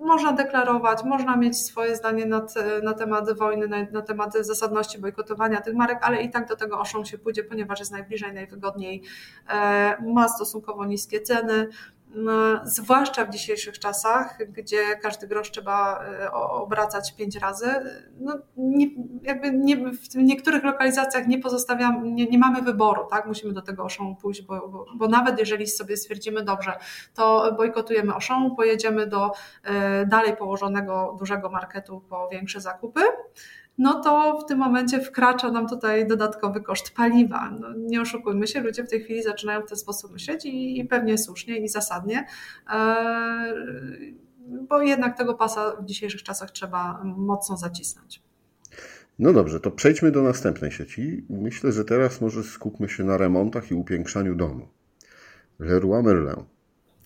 można 0.00 0.32
deklarować, 0.32 1.04
można 1.04 1.36
mieć 1.36 1.58
swoje 1.58 1.96
zdanie 1.96 2.26
na, 2.82 2.94
temat 2.94 3.38
wojny, 3.38 3.68
na, 3.68 3.76
na 3.92 4.02
temat 4.02 4.34
zasadności 4.40 4.98
bojkotowania 4.98 5.60
tych 5.60 5.74
marek, 5.74 5.98
ale 6.02 6.22
i 6.22 6.30
tak 6.30 6.48
do 6.48 6.56
tego 6.56 6.78
Auchan 6.78 7.04
się 7.04 7.18
pójdzie, 7.18 7.44
ponieważ 7.44 7.78
jest 7.78 7.92
najbliżej, 7.92 8.34
najwygodniej, 8.34 9.02
e, 9.48 10.02
ma 10.02 10.28
stosunkowo 10.28 10.84
niskie 10.84 11.20
ceny, 11.20 11.68
zwłaszcza 12.64 13.24
w 13.24 13.30
dzisiejszych 13.30 13.78
czasach, 13.78 14.38
gdzie 14.48 14.96
każdy 15.02 15.28
grosz 15.28 15.50
trzeba 15.50 16.04
e, 16.04 16.32
obracać 16.32 17.14
pięć 17.14 17.36
razy. 17.36 17.66
No, 18.20 18.38
nie, 18.56 18.86
jakby 19.22 19.50
nie, 19.52 19.76
w 19.76 20.14
niektórych 20.14 20.64
lokalizacjach 20.64 21.26
nie 21.26 21.38
pozostawiam, 21.38 22.14
nie, 22.14 22.26
nie 22.26 22.38
mamy 22.38 22.62
wyboru, 22.62 23.06
tak? 23.10 23.26
Musimy 23.26 23.52
do 23.52 23.62
tego 23.62 23.82
Auchan 23.82 24.16
pójść, 24.16 24.42
bo, 24.42 24.68
bo, 24.68 24.86
bo, 24.94 25.08
nawet 25.08 25.38
jeżeli 25.38 25.66
sobie 25.66 25.96
stwierdzimy 25.96 26.42
dobrze, 26.42 26.72
to 27.14 27.54
bojkotujemy 27.56 28.12
Auchan, 28.12 28.56
pojedziemy 28.56 29.06
do 29.06 29.30
e, 29.64 30.06
dalej 30.06 30.36
położonego 30.36 31.16
dużego 31.18 31.50
marketu 31.50 32.00
po 32.08 32.28
większe 32.28 32.60
zakupy, 32.60 33.00
no 33.78 34.00
to 34.00 34.38
w 34.38 34.48
tym 34.48 34.58
momencie 34.58 35.00
wkracza 35.00 35.50
nam 35.50 35.68
tutaj 35.68 36.06
dodatkowy 36.06 36.60
koszt 36.60 36.94
paliwa. 36.94 37.50
No, 37.60 37.68
nie 37.76 38.00
oszukujmy 38.00 38.46
się, 38.46 38.60
ludzie 38.60 38.84
w 38.84 38.88
tej 38.88 39.00
chwili 39.00 39.22
zaczynają 39.22 39.62
w 39.62 39.68
ten 39.68 39.78
sposób 39.78 40.12
myśleć 40.12 40.44
i, 40.44 40.78
i 40.80 40.84
pewnie 40.84 41.18
słusznie 41.18 41.56
i 41.56 41.68
zasadnie, 41.68 42.26
e, 42.70 43.54
bo 44.68 44.82
jednak 44.82 45.18
tego 45.18 45.34
pasa 45.34 45.76
w 45.80 45.84
dzisiejszych 45.84 46.22
czasach 46.22 46.50
trzeba 46.50 47.02
mocno 47.04 47.56
zacisnąć. 47.56 48.22
No 49.18 49.32
dobrze, 49.32 49.60
to 49.60 49.70
przejdźmy 49.70 50.10
do 50.10 50.22
następnej 50.22 50.72
sieci. 50.72 51.26
Myślę, 51.30 51.72
że 51.72 51.84
teraz 51.84 52.20
może 52.20 52.42
skupmy 52.42 52.88
się 52.88 53.04
na 53.04 53.16
remontach 53.16 53.70
i 53.70 53.74
upiększaniu 53.74 54.34
domu. 54.34 54.68
Leroy 55.58 56.02
Merlin. 56.02 56.44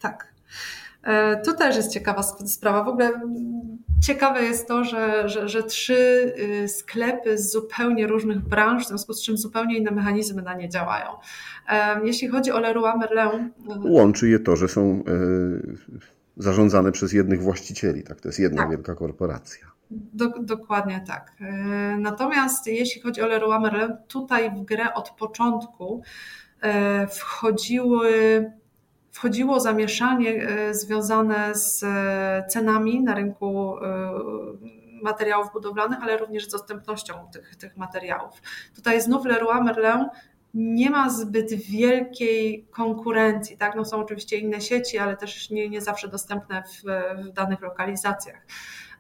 Tak. 0.01 0.33
E, 1.03 1.37
to 1.37 1.53
też 1.53 1.77
jest 1.77 1.93
ciekawa 1.93 2.23
sprawa. 2.23 2.85
W 2.85 2.89
ogóle 2.89 3.21
ciekawe 4.03 4.43
jest 4.43 4.69
to, 4.69 4.85
że, 4.85 5.29
że, 5.29 5.49
że 5.49 5.63
trzy 5.63 6.33
y, 6.65 6.69
sklepy 6.69 7.39
z 7.39 7.53
zupełnie 7.53 8.07
różnych 8.07 8.41
branż, 8.41 8.85
w 8.85 8.89
związku 8.89 9.13
z 9.13 9.23
czym 9.23 9.39
zupełnie 9.39 9.79
inne 9.79 9.91
mechanizmy 9.91 10.43
na 10.43 10.55
nie 10.55 10.69
działają. 10.69 11.07
Jeśli 12.05 12.29
chodzi 12.29 12.53
o 12.53 12.61
Leroy 12.61 12.99
Merlin... 12.99 13.51
Y, 13.87 13.91
Łączy 13.93 14.29
je 14.29 14.39
to, 14.39 14.57
że 14.57 14.69
są 14.69 15.05
e, 15.09 16.03
zarządzane 16.37 16.93
przez 16.93 17.13
jednych 17.13 17.43
właścicieli. 17.43 18.03
Tak? 18.03 18.21
To 18.21 18.29
jest 18.29 18.39
jedna 18.39 18.63
tak. 18.63 18.71
wielka 18.71 18.95
korporacja. 18.95 19.73
Do, 19.91 20.29
dokładnie 20.29 21.05
tak. 21.07 21.33
Natomiast 21.99 22.67
jeśli 22.67 23.03
chodzi 23.03 23.23
o 23.23 23.27
Leroy 23.27 23.61
Merlin, 23.61 23.97
tutaj 24.09 24.51
w 24.51 24.65
grę 24.65 24.95
od 24.95 25.11
początku 25.11 26.03
wchodziły 27.11 28.13
wchodziło 29.13 29.61
zamieszanie 29.61 30.49
e, 30.49 30.75
związane 30.75 31.55
z 31.55 31.83
e, 31.83 32.45
cenami 32.49 33.03
na 33.03 33.15
rynku 33.15 33.79
e, 33.79 34.13
materiałów 35.03 35.53
budowlanych, 35.53 35.99
ale 36.03 36.17
również 36.17 36.45
z 36.47 36.49
dostępnością 36.49 37.15
tych, 37.33 37.57
tych 37.57 37.77
materiałów. 37.77 38.43
Tutaj 38.75 39.01
znów 39.01 39.25
Leroy 39.25 39.65
Merlin 39.65 40.09
nie 40.55 40.91
ma 40.91 41.11
zbyt 41.11 41.55
wielkiej 41.55 42.67
konkurencji. 42.71 43.57
Tak? 43.59 43.75
No 43.77 43.85
są 43.85 43.97
oczywiście 43.97 44.39
inne 44.39 44.61
sieci, 44.61 44.99
ale 44.99 45.17
też 45.17 45.51
nie, 45.51 45.69
nie 45.69 45.81
zawsze 45.81 46.09
dostępne 46.09 46.63
w, 46.63 46.83
w 47.23 47.33
danych 47.33 47.61
lokalizacjach. 47.61 48.47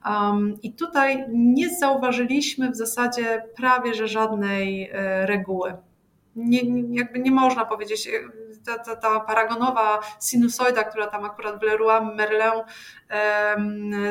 Um, 0.07 0.57
I 0.63 0.73
tutaj 0.73 1.25
nie 1.29 1.77
zauważyliśmy 1.77 2.71
w 2.71 2.77
zasadzie 2.77 3.45
prawie 3.57 3.95
że 3.95 4.09
żadnej 4.09 4.91
reguły. 5.25 5.75
Nie, 6.37 6.61
jakby 6.91 7.19
nie 7.19 7.31
można 7.31 7.65
powiedzieć, 7.65 8.09
ta, 8.65 8.79
ta, 8.79 8.97
ta 8.97 9.21
paragonowa 9.21 10.01
sinusoida, 10.21 10.85
która 10.85 11.07
tam 11.07 11.25
akurat 11.25 11.61
w 11.61 11.63
Leroy 11.63 12.15
Merlin 12.15 12.63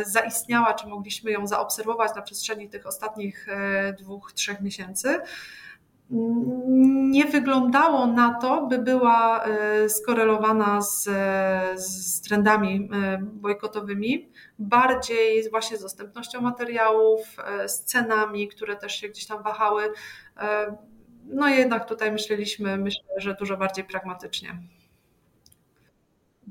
zaistniała, 0.06 0.74
czy 0.74 0.88
mogliśmy 0.88 1.32
ją 1.32 1.48
zaobserwować 1.48 2.16
na 2.16 2.22
przestrzeni 2.22 2.70
tych 2.70 2.88
ostatnich 2.88 3.48
e, 3.50 3.94
dwóch, 3.94 4.34
trzech 4.34 4.62
miesięcy, 4.62 5.22
nie 7.12 7.26
wyglądało 7.26 8.08
na 8.08 8.34
to, 8.34 8.68
by 8.68 8.80
była 8.80 9.44
e, 9.44 9.90
skorelowana 9.90 10.82
z, 10.82 11.04
z 11.82 12.22
trendami 12.22 12.90
e, 12.94 13.18
bojkotowymi, 13.22 14.30
bardziej 14.60 15.50
właśnie 15.50 15.78
z 15.78 15.82
dostępnością 15.82 16.42
materiałów, 16.42 17.22
e, 17.46 17.70
z 17.70 17.84
cenami, 17.84 18.48
które 18.48 18.76
też 18.76 18.96
się 18.96 19.10
gdzieś 19.10 19.28
tam 19.28 19.44
wahały. 19.44 19.84
No 21.26 21.48
jednak 21.48 21.88
tutaj 21.88 22.12
myśleliśmy, 22.12 22.78
myślę, 22.78 23.04
że 23.18 23.36
dużo 23.36 23.58
bardziej 23.58 23.86
pragmatycznie. 23.86 24.58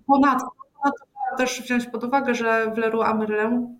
Ponadto, 0.06 0.46
ponadto 0.74 1.04
też 1.38 1.62
wziąć 1.62 1.86
pod 1.86 2.04
uwagę, 2.04 2.34
że 2.34 2.72
w 2.74 2.78
Leroy 2.78 3.14
Merlin 3.14 3.78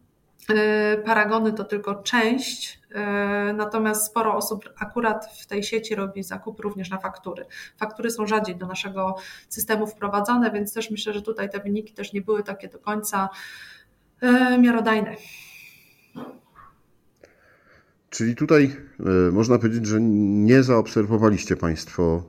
paragony 1.04 1.52
to 1.52 1.64
tylko 1.64 1.94
część 1.94 2.80
E, 2.94 3.52
natomiast 3.52 4.06
sporo 4.06 4.36
osób 4.36 4.70
akurat 4.78 5.26
w 5.40 5.46
tej 5.46 5.62
sieci 5.62 5.94
robi 5.94 6.22
zakup 6.22 6.60
również 6.60 6.90
na 6.90 6.98
faktury. 6.98 7.46
Faktury 7.76 8.10
są 8.10 8.26
rzadziej 8.26 8.56
do 8.56 8.66
naszego 8.66 9.16
systemu 9.48 9.86
wprowadzane, 9.86 10.50
więc 10.50 10.74
też 10.74 10.90
myślę, 10.90 11.12
że 11.12 11.22
tutaj 11.22 11.50
te 11.50 11.60
wyniki 11.60 11.94
też 11.94 12.12
nie 12.12 12.22
były 12.22 12.42
takie 12.42 12.68
do 12.68 12.78
końca 12.78 13.28
e, 14.20 14.58
miarodajne. 14.58 15.16
Czyli 18.10 18.36
tutaj 18.36 18.76
e, 19.00 19.32
można 19.32 19.58
powiedzieć, 19.58 19.86
że 19.86 20.00
nie 20.00 20.62
zaobserwowaliście 20.62 21.56
Państwo 21.56 22.22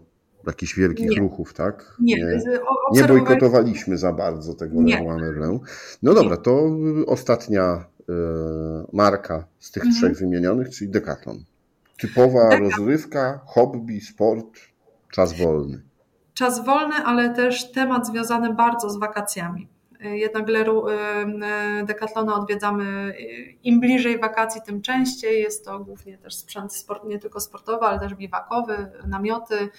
jakichś 0.47 0.75
wielkich 0.75 1.09
nie. 1.09 1.19
ruchów, 1.19 1.53
tak? 1.53 1.95
Nie, 1.99 2.15
nie, 2.15 2.39
nie 2.91 3.03
bojkotowaliśmy 3.03 3.97
za 3.97 4.13
bardzo 4.13 4.53
tego 4.53 4.81
Leroy 4.81 5.59
No 6.03 6.13
dobra, 6.13 6.37
to 6.37 6.77
ostatnia 7.07 7.85
Y, 8.11 8.13
marka 8.93 9.43
z 9.59 9.71
tych 9.71 9.83
mhm. 9.83 9.97
trzech 9.97 10.17
wymienionych, 10.17 10.69
czyli 10.69 10.91
Decathlon. 10.91 11.43
Typowa 11.99 12.49
Decathlon. 12.49 12.71
rozrywka, 12.71 13.41
hobby, 13.45 14.01
sport, 14.01 14.59
czas 15.11 15.37
wolny. 15.37 15.81
Czas 16.33 16.65
wolny, 16.65 16.95
ale 16.95 17.35
też 17.35 17.71
temat 17.71 18.07
związany 18.07 18.53
bardzo 18.53 18.89
z 18.89 18.99
wakacjami. 18.99 19.67
Jednak 20.01 20.49
Leru, 20.49 20.87
y, 20.87 20.93
y, 21.81 21.85
Decathlona 21.85 22.35
odwiedzamy 22.35 23.13
im 23.63 23.79
bliżej 23.79 24.19
wakacji, 24.19 24.61
tym 24.61 24.81
częściej. 24.81 25.41
Jest 25.41 25.65
to 25.65 25.79
głównie 25.79 26.17
też 26.17 26.35
sprzęt 26.35 26.73
sport, 26.73 27.03
nie 27.03 27.19
tylko 27.19 27.39
sportowy, 27.39 27.85
ale 27.85 27.99
też 27.99 28.15
biwakowy, 28.15 28.91
namioty, 29.07 29.69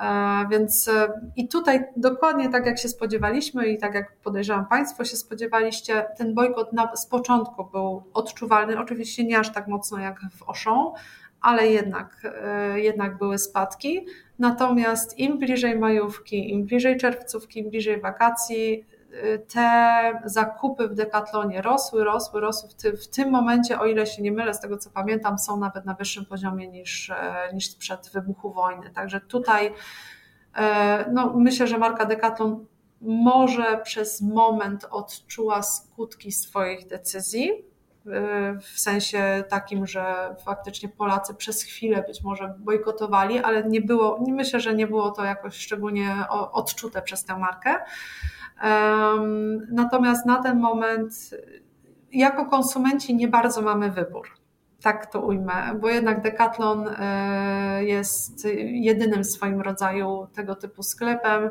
E, 0.00 0.46
więc 0.50 0.88
e, 0.88 1.20
i 1.36 1.48
tutaj 1.48 1.84
dokładnie 1.96 2.48
tak 2.48 2.66
jak 2.66 2.78
się 2.78 2.88
spodziewaliśmy 2.88 3.68
i 3.68 3.78
tak 3.78 3.94
jak 3.94 4.16
podejrzewam 4.16 4.66
Państwo 4.66 5.04
się 5.04 5.16
spodziewaliście, 5.16 6.06
ten 6.18 6.34
bojkot 6.34 6.72
na, 6.72 6.96
z 6.96 7.06
początku 7.06 7.64
był 7.64 8.02
odczuwalny. 8.14 8.80
Oczywiście 8.80 9.24
nie 9.24 9.38
aż 9.38 9.52
tak 9.52 9.68
mocno 9.68 9.98
jak 9.98 10.20
w 10.36 10.42
Auchan, 10.48 10.92
ale 11.40 11.66
jednak, 11.66 12.22
e, 12.42 12.80
jednak 12.80 13.18
były 13.18 13.38
spadki. 13.38 14.06
Natomiast 14.38 15.18
im 15.18 15.38
bliżej 15.38 15.78
majówki, 15.78 16.50
im 16.50 16.64
bliżej 16.64 16.96
czerwcówki, 16.96 17.60
im 17.60 17.70
bliżej 17.70 18.00
wakacji, 18.00 18.84
te 19.48 20.12
zakupy 20.24 20.88
w 20.88 20.94
Decathlonie 20.94 21.62
rosły, 21.62 22.04
rosły, 22.04 22.40
rosły. 22.40 22.68
W, 22.68 22.74
ty, 22.74 22.96
w, 22.96 23.08
tym 23.08 23.30
momencie, 23.30 23.80
o 23.80 23.86
ile 23.86 24.06
się 24.06 24.22
nie 24.22 24.32
mylę, 24.32 24.54
z 24.54 24.60
tego 24.60 24.76
co 24.76 24.90
pamiętam, 24.90 25.38
są 25.38 25.56
nawet 25.56 25.84
na 25.84 25.94
wyższym 25.94 26.26
poziomie 26.26 26.68
niż, 26.68 27.10
e, 27.10 27.34
niż 27.54 27.70
sprzed 27.70 28.10
wybuchu 28.12 28.52
wojny. 28.52 28.90
Także 28.90 29.20
tutaj 29.20 29.72
e, 30.56 31.10
no, 31.12 31.32
myślę, 31.36 31.66
że 31.66 31.78
marka 31.78 32.04
Decathlon 32.04 32.66
może 33.00 33.78
przez 33.84 34.20
moment 34.20 34.86
odczuła 34.90 35.62
skutki 35.62 36.32
swoich 36.32 36.86
decyzji, 36.86 37.50
e, 37.50 38.58
w 38.58 38.80
sensie 38.80 39.44
takim, 39.48 39.86
że 39.86 40.36
faktycznie 40.44 40.88
Polacy 40.88 41.34
przez 41.34 41.62
chwilę 41.62 42.04
być 42.06 42.22
może 42.22 42.54
bojkotowali, 42.58 43.38
ale 43.38 43.64
nie 43.64 43.80
było, 43.80 44.24
myślę, 44.28 44.60
że 44.60 44.74
nie 44.74 44.86
było 44.86 45.10
to 45.10 45.24
jakoś 45.24 45.56
szczególnie 45.56 46.16
odczute 46.52 47.02
przez 47.02 47.24
tę 47.24 47.38
markę. 47.38 47.76
Natomiast 49.70 50.26
na 50.26 50.42
ten 50.42 50.60
moment, 50.60 51.30
jako 52.12 52.46
konsumenci, 52.46 53.14
nie 53.14 53.28
bardzo 53.28 53.62
mamy 53.62 53.90
wybór. 53.90 54.28
Tak 54.82 55.06
to 55.12 55.20
ujmę, 55.20 55.78
bo 55.80 55.88
jednak 55.88 56.22
Decathlon 56.22 56.88
e, 56.88 57.84
jest 57.84 58.48
jedynym 58.64 59.22
w 59.22 59.26
swoim 59.26 59.60
rodzaju 59.60 60.26
tego 60.34 60.54
typu 60.54 60.82
sklepem 60.82 61.50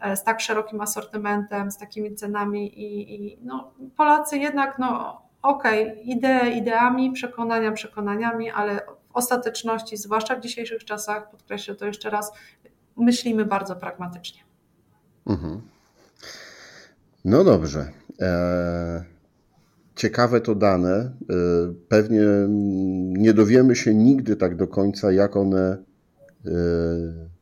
e, 0.00 0.16
z 0.16 0.24
tak 0.24 0.40
szerokim 0.40 0.80
asortymentem, 0.80 1.70
z 1.70 1.78
takimi 1.78 2.14
cenami 2.14 2.80
i, 2.80 3.14
i 3.14 3.38
no, 3.42 3.72
Polacy 3.96 4.38
jednak, 4.38 4.78
no 4.78 5.20
okej, 5.42 5.92
okay, 5.92 6.02
idee 6.02 6.58
ideami, 6.58 7.12
przekonania 7.12 7.72
przekonaniami, 7.72 8.50
ale 8.50 8.80
w 9.10 9.16
ostateczności, 9.16 9.96
zwłaszcza 9.96 10.36
w 10.36 10.40
dzisiejszych 10.40 10.84
czasach, 10.84 11.30
podkreślę 11.30 11.74
to 11.74 11.86
jeszcze 11.86 12.10
raz, 12.10 12.32
myślimy 12.96 13.44
bardzo 13.44 13.76
pragmatycznie. 13.76 14.42
Mhm. 15.26 15.69
No 17.24 17.44
dobrze. 17.44 17.92
E, 18.20 19.04
ciekawe 19.94 20.40
to 20.40 20.54
dane. 20.54 20.96
E, 20.96 21.12
pewnie 21.88 22.22
nie 23.18 23.34
dowiemy 23.34 23.76
się 23.76 23.94
nigdy 23.94 24.36
tak 24.36 24.56
do 24.56 24.66
końca, 24.66 25.12
jak 25.12 25.36
one 25.36 25.84
e, 26.46 26.50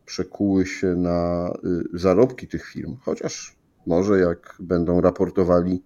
przekuły 0.07 0.67
się 0.67 0.95
na 0.97 1.53
zarobki 1.95 2.49
tych 2.49 2.67
firm, 2.67 2.97
chociaż 3.03 3.57
może 3.87 4.19
jak 4.19 4.57
będą 4.61 5.01
raportowali 5.01 5.83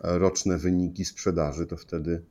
roczne 0.00 0.58
wyniki 0.58 1.04
sprzedaży, 1.04 1.66
to 1.66 1.76
wtedy 1.76 2.22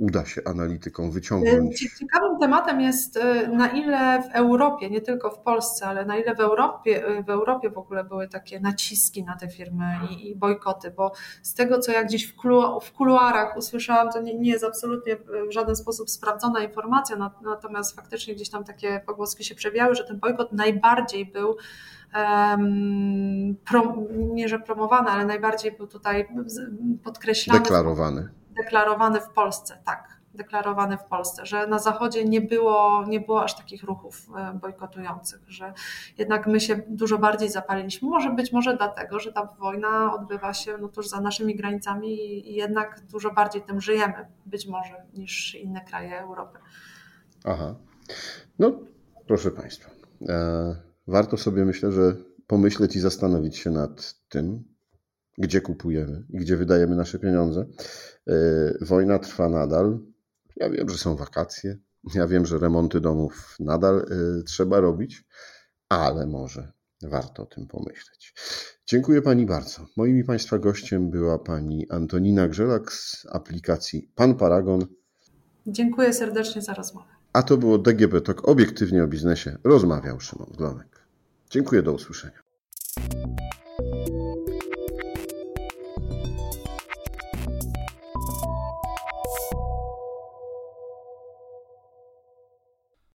uda 0.00 0.24
się 0.24 0.40
analitykom 0.44 1.10
wyciągnąć. 1.10 1.82
Y, 1.82 1.98
ciekawym 1.98 2.38
tematem 2.40 2.80
jest, 2.80 3.16
y, 3.16 3.48
na 3.48 3.68
ile 3.68 4.22
w 4.22 4.34
Europie, 4.34 4.90
nie 4.90 5.00
tylko 5.00 5.30
w 5.30 5.38
Polsce, 5.38 5.86
ale 5.86 6.04
na 6.04 6.16
ile 6.16 6.34
w 6.34 6.40
Europie, 6.40 7.08
y, 7.08 7.22
w 7.22 7.30
Europie 7.30 7.70
w 7.70 7.78
ogóle 7.78 8.04
były 8.04 8.28
takie 8.28 8.60
naciski 8.60 9.24
na 9.24 9.36
te 9.36 9.48
firmy 9.48 9.84
i, 10.10 10.30
i 10.30 10.36
bojkoty, 10.36 10.90
bo 10.90 11.12
z 11.42 11.54
tego, 11.54 11.78
co 11.78 11.92
ja 11.92 12.04
gdzieś 12.04 12.24
w, 12.26 12.36
kulu, 12.36 12.80
w 12.80 12.92
kuluarach 12.92 13.56
usłyszałam, 13.56 14.12
to 14.12 14.20
nie, 14.20 14.38
nie, 14.38 14.50
jest 14.50 14.64
absolutnie 14.64 15.16
w 15.48 15.52
żaden 15.52 15.76
sposób 15.76 16.10
sprawdzona 16.10 16.60
informacja, 16.60 17.30
natomiast 17.42 17.96
faktycznie 17.96 18.34
gdzieś 18.34 18.50
tam 18.50 18.64
takie 18.64 19.00
pogłoski 19.06 19.44
się 19.44 19.54
przewijały, 19.54 19.94
że 19.94 20.04
ten 20.04 20.18
bojkot 20.18 20.52
najbardziej 20.52 21.26
był 21.26 21.56
um, 22.14 23.56
prom, 23.64 24.06
nie 24.10 24.48
że 24.48 24.58
promowany, 24.58 25.10
ale 25.10 25.24
najbardziej 25.24 25.72
był 25.72 25.86
tutaj 25.86 26.28
podkreślany. 27.04 27.60
Deklarowany 27.60 28.39
deklarowany 28.50 29.20
w 29.20 29.28
Polsce, 29.28 29.82
tak, 29.84 30.20
deklarowany 30.34 30.96
w 30.96 31.04
Polsce, 31.04 31.46
że 31.46 31.66
na 31.66 31.78
Zachodzie 31.78 32.24
nie 32.24 32.40
było, 32.40 33.04
nie 33.08 33.20
było 33.20 33.42
aż 33.42 33.56
takich 33.56 33.82
ruchów 33.82 34.30
e, 34.36 34.54
bojkotujących, 34.54 35.40
że 35.46 35.74
jednak 36.18 36.46
my 36.46 36.60
się 36.60 36.82
dużo 36.88 37.18
bardziej 37.18 37.48
zapaliliśmy. 37.48 38.08
Może 38.08 38.30
być 38.30 38.52
może 38.52 38.76
dlatego, 38.76 39.18
że 39.18 39.32
ta 39.32 39.48
wojna 39.58 40.14
odbywa 40.14 40.54
się 40.54 40.78
no, 40.78 40.88
tuż 40.88 41.08
za 41.08 41.20
naszymi 41.20 41.56
granicami 41.56 42.14
i 42.50 42.54
jednak 42.54 43.00
dużo 43.10 43.30
bardziej 43.30 43.62
tym 43.62 43.80
żyjemy, 43.80 44.26
być 44.46 44.66
może, 44.66 45.06
niż 45.14 45.54
inne 45.54 45.80
kraje 45.80 46.20
Europy. 46.20 46.58
Aha. 47.44 47.74
No, 48.58 48.72
proszę 49.26 49.50
Państwa. 49.50 49.90
E, 50.28 50.76
warto 51.06 51.36
sobie 51.36 51.64
myślę, 51.64 51.92
że 51.92 52.16
pomyśleć 52.46 52.96
i 52.96 53.00
zastanowić 53.00 53.56
się 53.56 53.70
nad 53.70 54.14
tym, 54.28 54.64
gdzie 55.40 55.60
kupujemy 55.60 56.24
i 56.30 56.38
gdzie 56.38 56.56
wydajemy 56.56 56.96
nasze 56.96 57.18
pieniądze. 57.18 57.66
E, 58.28 58.34
wojna 58.80 59.18
trwa 59.18 59.48
nadal. 59.48 59.98
Ja 60.56 60.70
wiem, 60.70 60.88
że 60.88 60.98
są 60.98 61.16
wakacje. 61.16 61.78
Ja 62.14 62.26
wiem, 62.26 62.46
że 62.46 62.58
remonty 62.58 63.00
domów 63.00 63.56
nadal 63.60 63.98
e, 63.98 64.42
trzeba 64.42 64.80
robić, 64.80 65.24
ale 65.88 66.26
może 66.26 66.72
warto 67.02 67.42
o 67.42 67.46
tym 67.46 67.66
pomyśleć. 67.66 68.34
Dziękuję 68.86 69.22
Pani 69.22 69.46
bardzo. 69.46 69.86
Moim 69.96 70.18
i 70.18 70.24
Państwa 70.24 70.58
gościem 70.58 71.10
była 71.10 71.38
Pani 71.38 71.90
Antonina 71.90 72.48
Grzelak 72.48 72.92
z 72.92 73.26
aplikacji 73.30 74.10
Pan 74.14 74.34
Paragon. 74.34 74.86
Dziękuję 75.66 76.12
serdecznie 76.12 76.62
za 76.62 76.74
rozmowę. 76.74 77.08
A 77.32 77.42
to 77.42 77.56
było 77.56 77.78
DGB 77.78 78.20
Talk 78.20 78.48
obiektywnie 78.48 79.04
o 79.04 79.08
biznesie. 79.08 79.58
Rozmawiał 79.64 80.20
Szymon 80.20 80.52
Glonek. 80.56 81.06
Dziękuję, 81.50 81.82
do 81.82 81.92
usłyszenia. 81.92 82.40